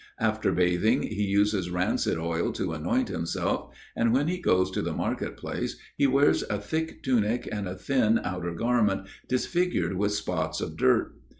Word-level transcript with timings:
After 0.19 0.51
bathing 0.51 1.03
he 1.03 1.25
uses 1.25 1.69
rancid 1.69 2.17
oil 2.17 2.51
to 2.53 2.73
anoint 2.73 3.09
himself; 3.09 3.71
and 3.95 4.11
when 4.11 4.27
he 4.27 4.41
goes 4.41 4.71
to 4.71 4.81
the 4.81 4.93
market 4.93 5.37
place, 5.37 5.77
he 5.95 6.07
wears 6.07 6.43
a 6.49 6.57
thick 6.57 7.03
tunic 7.03 7.47
and 7.51 7.67
a 7.67 7.75
thin 7.77 8.19
outer 8.23 8.55
garment 8.55 9.05
disfigured 9.29 9.93
with 9.95 10.11
spots 10.13 10.59
of 10.59 10.75
dirt. 10.75 11.13